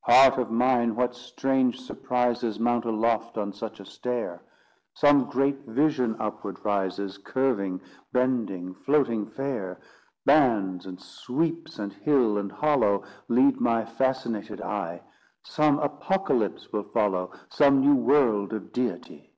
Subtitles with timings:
[0.00, 0.96] Heart of mine!
[0.96, 4.42] what strange surprises Mount aloft on such a stair!
[4.94, 7.80] Some great vision upward rises, Curving,
[8.12, 9.78] bending, floating fair.
[10.24, 15.02] Bands and sweeps, and hill and hollow Lead my fascinated eye;
[15.44, 19.34] Some apocalypse will follow, Some new world of deity.